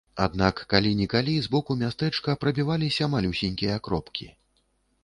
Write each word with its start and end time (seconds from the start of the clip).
Аднак 0.25 0.61
калі-нікалі 0.73 1.35
з 1.47 1.51
боку 1.57 1.77
мястэчка 1.83 2.35
прабіваліся 2.45 3.13
малюсенькія 3.19 3.79
кропкі. 3.91 4.27